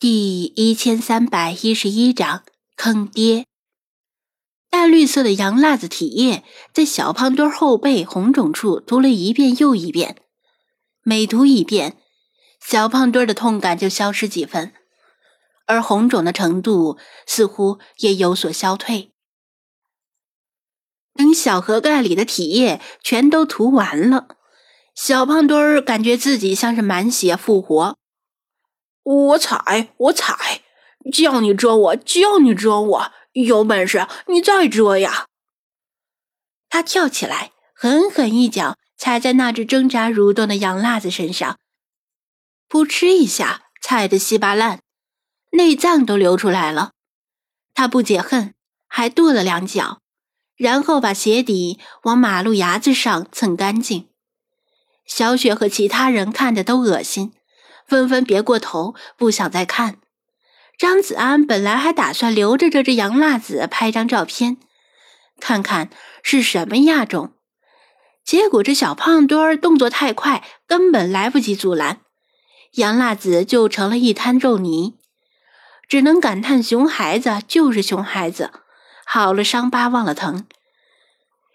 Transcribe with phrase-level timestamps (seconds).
[0.00, 2.42] 第一千三百一十一章
[2.74, 3.44] 坑爹。
[4.70, 6.42] 淡绿色的洋辣子体液
[6.72, 10.16] 在小胖墩后背红肿处涂了一遍又一遍，
[11.02, 11.98] 每涂一遍，
[12.58, 14.72] 小胖墩的痛感就消失几分，
[15.66, 16.96] 而红肿的程度
[17.26, 19.10] 似乎也有所消退。
[21.12, 24.28] 等小盒盖里的体液全都涂完了，
[24.94, 27.99] 小胖墩儿感觉自己像是满血复活。
[29.10, 30.62] 我踩，我踩，
[31.12, 35.26] 叫你蛰我，叫你蛰我，有本事你再蛰呀！
[36.68, 41.58] 他跳起来，狠狠一脚踩在那只挣扎蠕动的羊辣子身上，
[42.68, 44.80] 扑哧一下，踩得稀巴烂，
[45.50, 46.92] 内脏都流出来了。
[47.74, 48.54] 他不解恨，
[48.86, 49.98] 还跺了两脚，
[50.54, 54.08] 然后把鞋底往马路牙子上蹭干净。
[55.04, 57.32] 小雪和其他人看着都恶心。
[57.90, 59.96] 纷纷别过头，不想再看。
[60.78, 64.58] 张子安本来还打算留着这只洋辣子拍张照片，
[65.40, 65.90] 看看
[66.22, 67.32] 是什么亚种，
[68.24, 72.02] 结果这小胖墩儿动作太快，根本来不及阻拦，
[72.74, 74.94] 洋辣子就成了一滩肉泥。
[75.88, 78.52] 只能感叹熊孩子就是熊孩子，
[79.04, 80.46] 好了伤疤忘了疼。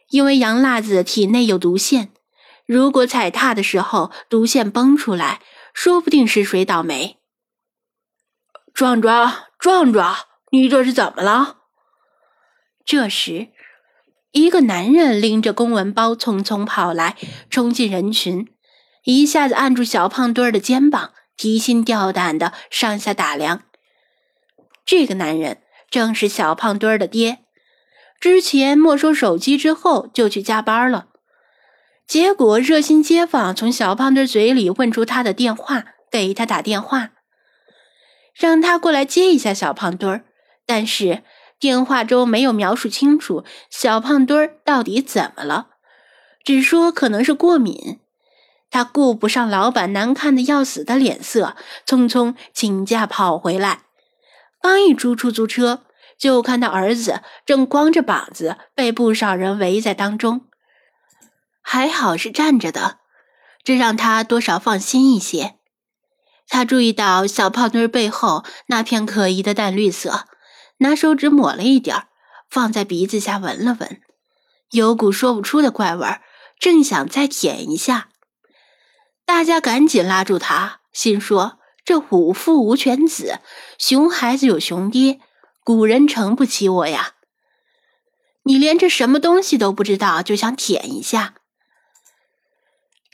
[0.09, 2.11] 因为洋辣子体内有毒腺，
[2.65, 5.39] 如果踩踏的时候毒腺崩出来。
[5.75, 7.17] 说不定是谁倒霉。
[8.73, 10.15] 壮壮，壮壮，
[10.51, 11.57] 你这是怎么了？
[12.85, 13.49] 这时，
[14.31, 17.17] 一个男人拎着公文包匆匆跑来，
[17.49, 18.47] 冲进人群，
[19.03, 23.63] 一下子按住小胖墩儿的肩膀，提心吊胆的上下打量。
[24.85, 27.39] 这个男人正是小胖墩儿的爹，
[28.19, 31.09] 之前没收手机之后就去加班了。
[32.07, 37.09] 结果，热心街坊从小胖墩嘴里问出他的电话，给他打电话，
[38.33, 40.25] 让他过来接一下小胖墩儿。
[40.67, 41.23] 但是
[41.59, 45.69] 电话中没有描述清楚小胖墩儿到底怎么了，
[46.43, 47.99] 只说可能是过敏。
[48.69, 51.55] 他顾不上老板难看的要死的脸色，
[51.87, 53.83] 匆匆请假跑回来。
[54.61, 55.83] 刚一出出租车，
[56.17, 60.41] 就看到儿子正光着膀子被不少人围在当中。
[61.67, 62.99] 还好是站着的，
[63.63, 65.55] 这让他多少放心一些。
[66.47, 70.27] 他注意到小胖墩背后那片可疑的淡绿色，
[70.77, 72.03] 拿手指抹了一点
[72.51, 73.99] 放在鼻子下闻了闻，
[74.69, 76.21] 有股说不出的怪味儿
[76.59, 78.09] 正想再舔一下。
[79.25, 83.39] 大家赶紧拉住他，心说：这虎父无犬子，
[83.79, 85.19] 熊孩子有熊爹，
[85.63, 87.13] 古人承不起我呀！
[88.43, 91.33] 你连这什么东西都不知道，就想舔一下？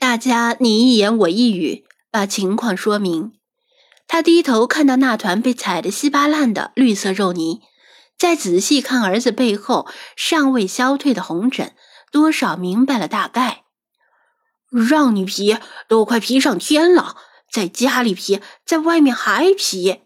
[0.02, 3.34] 大家你一言我一语，把情况说明。
[4.08, 7.60] 他低头看到那团被踩得稀巴烂的绿色肉泥，
[8.18, 9.86] 再仔细看儿子背后
[10.16, 11.72] 尚未消退的红疹，
[12.10, 13.62] 多少明白了大概。
[14.72, 17.14] 让你皮都快皮上天了，
[17.48, 20.00] 在家里皮，在外面还皮。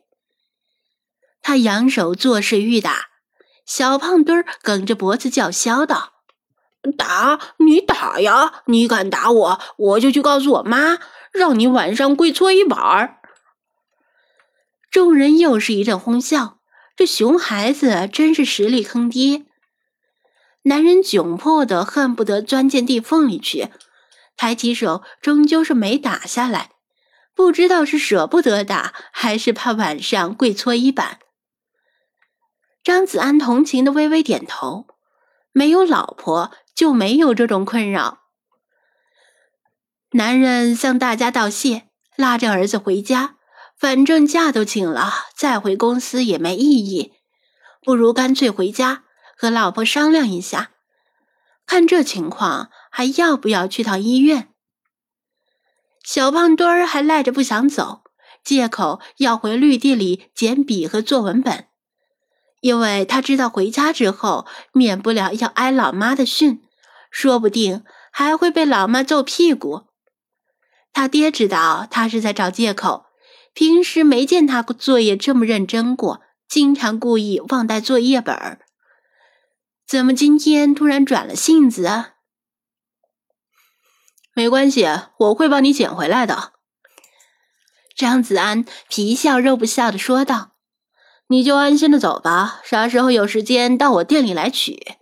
[1.40, 3.06] 他扬手作势欲打，
[3.64, 6.15] 小胖墩儿梗着脖子叫嚣道。
[6.92, 8.62] 打你打呀！
[8.66, 10.98] 你敢打我，我就去告诉我妈，
[11.32, 13.18] 让你晚上跪搓衣板儿。
[14.90, 16.58] 众人又是一阵哄笑。
[16.96, 19.44] 这熊孩子真是实力坑爹。
[20.62, 23.68] 男人窘迫的恨不得钻进地缝里去，
[24.34, 26.70] 抬起手，终究是没打下来。
[27.34, 31.18] 不知道是舍不得打，还是怕晚上跪搓衣板。
[32.82, 34.86] 张子安同情的微微点头，
[35.52, 36.50] 没有老婆。
[36.76, 38.20] 就没有这种困扰。
[40.12, 43.36] 男人向大家道谢，拉着儿子回家。
[43.78, 47.12] 反正假都请了，再回公司也没意义，
[47.82, 49.04] 不如干脆回家
[49.36, 50.70] 和老婆商量一下，
[51.66, 54.48] 看这情况还要不要去趟医院。
[56.02, 58.04] 小胖墩儿还赖着不想走，
[58.42, 61.66] 借口要回绿地里捡笔和作文本，
[62.62, 66.65] 因为他知道回家之后免不了要挨老妈的训。
[67.18, 67.82] 说不定
[68.12, 69.86] 还会被老妈揍屁股。
[70.92, 73.06] 他爹知道他是在找借口，
[73.54, 78.58] 平时没见他作业这么认真过，经常故意忘带作业本儿。
[79.86, 82.16] 怎么今天突然转了性子啊？
[84.34, 84.86] 没关系，
[85.20, 86.52] 我会帮你捡回来的。
[87.96, 90.50] 张子安皮笑肉不笑的说道
[91.28, 94.96] ：“你就安心的走吧，啥时候有时间到我店里来取。”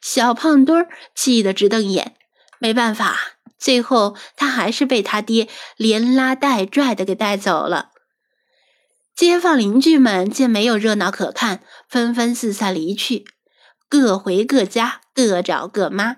[0.00, 2.14] 小胖墩儿气得直瞪眼，
[2.58, 3.16] 没办法，
[3.58, 7.90] 最后他还是被他爹连拉带拽的给带走了。
[9.14, 13.24] 街坊邻居们见没有热闹可看，纷纷四散离去，
[13.88, 16.16] 各回各家，各找各妈。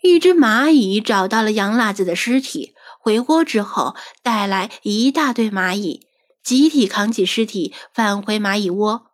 [0.00, 6.06] 一只蚂蚁找到了杨辣子的尸体，回窝之后带来一大堆蚂蚁，
[6.44, 9.07] 集体扛起尸体返回蚂蚁窝。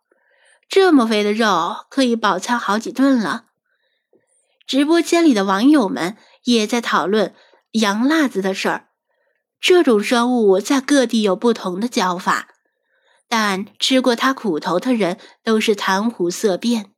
[0.67, 3.45] 这么肥的肉可以饱餐好几顿了。
[4.67, 7.35] 直播间里的网友们也在讨论
[7.71, 8.87] 羊辣子的事儿。
[9.61, 12.49] 这种生物在各地有不同的叫法，
[13.27, 16.91] 但吃过它苦头的人都是谈虎色变。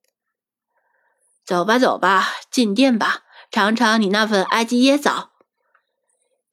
[1.46, 3.22] 走吧，走吧，进店吧，
[3.52, 5.32] 尝尝你那份埃及椰枣。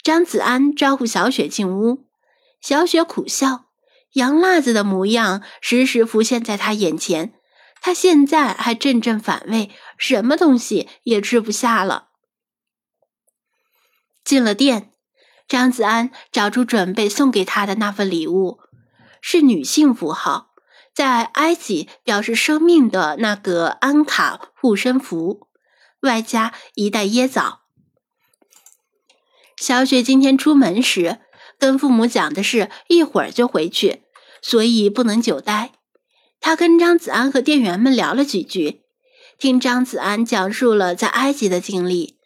[0.02, 2.06] 张子安招呼小雪进屋，
[2.60, 3.64] 小雪苦笑，
[4.14, 7.34] 杨辣子的模样时时浮现在他眼前，
[7.81, 12.08] 他现在还阵阵反胃，什么东西也吃不下了。
[14.25, 14.90] 进了店。
[15.46, 18.61] 张子安找出准备送给他的那份礼物，
[19.20, 20.55] 是女性符号，
[20.94, 25.49] 在埃及表示生命的那个安卡护身符，
[26.00, 27.60] 外加一袋椰枣。
[29.58, 31.20] 小雪今天出门时
[31.58, 34.04] 跟父母讲的是一会儿就回去，
[34.46, 35.73] 所以不能久待。
[36.38, 38.82] 他跟张子安和店员们聊了几句，
[39.38, 42.19] 听张子安讲述了在埃及的经历。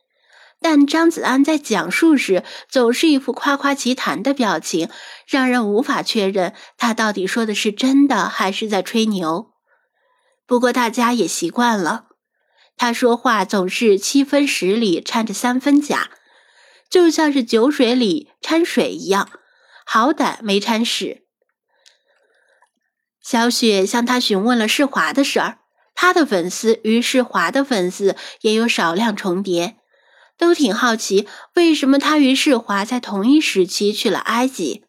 [0.61, 4.91] 但张子安在讲述时总是一副夸夸其谈的表情，
[5.29, 9.53] 让人无法确认他到底说的是真的还是在吹牛。
[10.44, 12.06] 不过大家也习惯了，
[12.76, 16.11] 他说话总是七分实里掺着三分假，
[16.91, 19.31] 就像是酒水里掺水一样，
[19.87, 21.28] 好歹没掺屎。
[23.31, 25.59] 小雪向他询问了世华的事儿，
[25.95, 29.77] 他的粉丝与世华的粉丝也有少量重叠。
[30.39, 34.87] 都挺好奇，为什么他与世华在同一时期去了埃及？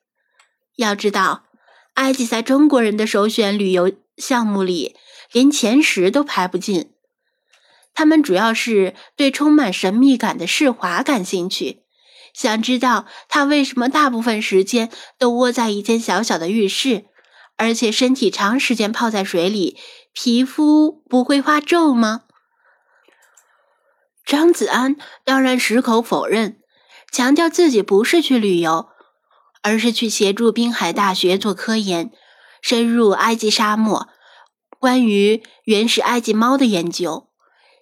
[0.78, 1.48] 要知道，
[1.96, 4.96] 埃及在中国人的首选旅游项目里，
[5.34, 6.94] 连前十都排不进。
[7.94, 11.82] 他们主要是对充满神秘感的世华感兴趣，
[12.34, 17.08] 想知道他为什么大部分时间都窝在一间小小的浴室，
[17.60, 19.78] 而且身体长时间泡在水里，
[20.14, 22.22] 皮肤不会发皱吗？
[24.26, 24.96] 张子安
[25.26, 26.62] 当然矢口否认，
[27.12, 28.88] 强调自己不是去旅游，
[29.62, 32.12] 而是去协助滨海大学做科研，
[32.62, 34.08] 深入埃及沙漠，
[34.80, 37.28] 关于原始埃及猫的研究。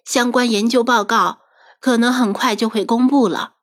[0.04, 1.42] 相关研究报告
[1.78, 3.54] 可能很快就会公布了。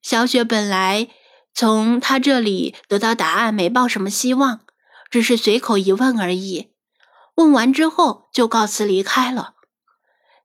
[0.00, 1.08] 小雪本来
[1.52, 4.60] 从他这里得到答案没抱什么希望，
[5.10, 6.70] 只是随口一问而已。
[7.34, 9.54] 问完之后就告辞离开了。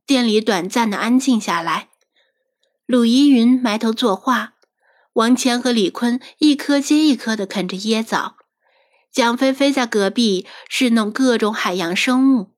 [0.06, 1.90] 店里短暂的安静下来，
[2.86, 4.54] 鲁依云埋头作画，
[5.14, 8.36] 王谦和李坤一颗接一颗的啃着椰枣，
[9.12, 12.52] 蒋菲菲在隔壁侍弄各种海洋生物。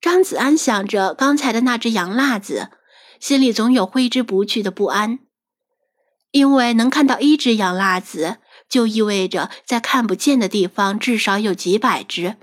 [0.00, 2.70] 张子安想着刚才的那只洋辣子，
[3.18, 5.18] 心里总有挥之不去的不安，
[6.30, 8.38] 因为能看到一只洋辣子，
[8.70, 12.36] 就意味着在看不见的地方至少有几百只。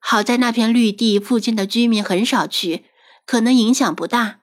[0.00, 2.86] 好在那片绿地附近的居民很少去，
[3.24, 4.40] 可能影响不大。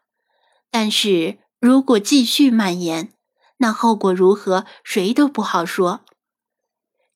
[0.69, 3.11] 但是如果继续蔓延，
[3.57, 6.05] 那后果如何，谁都不好说。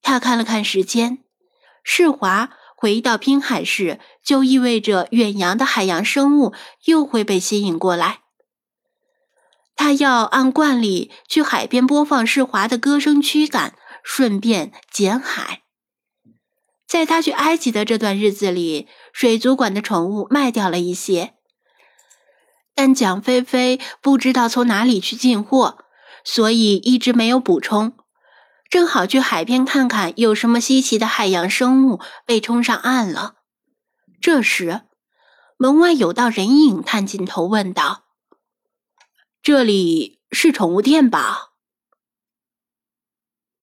[0.01, 1.19] 他看了看时间，
[1.83, 8.24] 世华回到滨海市，就意味着远洋的海洋生物又会被吸引过来。
[9.85, 15.61] 他要按惯例去海边播放世华的歌声驱赶，顺便捡海。
[16.87, 21.35] 在他去埃及的这段日子里，水族馆的宠物卖掉了一些，
[22.73, 25.77] 但蒋菲菲不知道从哪里去进货，
[26.23, 27.93] 所以一直没有补充。
[28.71, 33.35] 正好去海边看看有什么稀奇的海洋生物被冲上岸了。
[34.19, 34.81] 这时，
[35.57, 38.04] 门外有道人影探进头问道
[39.45, 41.51] ：“这里是宠物店吧？”